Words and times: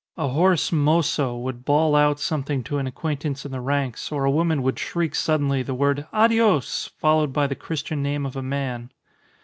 A 0.17 0.29
hoarse 0.29 0.71
mozo 0.71 1.37
would 1.37 1.63
bawl 1.63 1.95
out 1.95 2.19
something 2.19 2.63
to 2.63 2.79
an 2.79 2.87
acquaintance 2.87 3.45
in 3.45 3.51
the 3.51 3.61
ranks, 3.61 4.11
or 4.11 4.25
a 4.25 4.31
woman 4.31 4.63
would 4.63 4.79
shriek 4.79 5.13
suddenly 5.13 5.61
the 5.61 5.75
word 5.75 6.07
Adios! 6.11 6.89
followed 6.97 7.31
by 7.31 7.45
the 7.45 7.53
Christian 7.53 8.01
name 8.01 8.25
of 8.25 8.35
a 8.35 8.41
man. 8.41 8.89